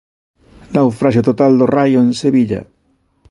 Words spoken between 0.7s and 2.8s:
Naufraxio total do Raio en Sevilla.